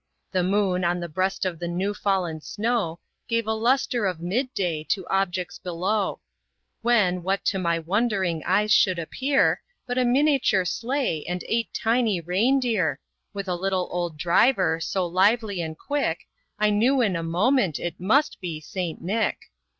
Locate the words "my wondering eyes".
7.59-8.71